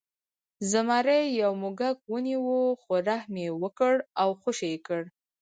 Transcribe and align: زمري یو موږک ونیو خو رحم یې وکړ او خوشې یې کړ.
زمري 0.71 1.21
یو 1.41 1.51
موږک 1.63 1.97
ونیو 2.13 2.59
خو 2.81 2.93
رحم 3.07 3.33
یې 3.43 3.49
وکړ 3.61 3.93
او 4.21 4.29
خوشې 4.41 4.67
یې 4.73 4.79
کړ. 4.87 5.01